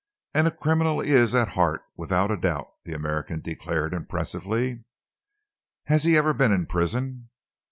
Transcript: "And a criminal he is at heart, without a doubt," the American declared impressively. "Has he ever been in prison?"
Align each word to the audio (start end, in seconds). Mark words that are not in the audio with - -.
"And 0.33 0.47
a 0.47 0.51
criminal 0.51 0.99
he 1.01 1.11
is 1.11 1.35
at 1.35 1.49
heart, 1.49 1.83
without 1.95 2.31
a 2.31 2.37
doubt," 2.37 2.69
the 2.85 2.93
American 2.95 3.39
declared 3.39 3.93
impressively. 3.93 4.83
"Has 5.83 6.05
he 6.05 6.17
ever 6.17 6.33
been 6.33 6.51
in 6.51 6.65
prison?" 6.65 7.29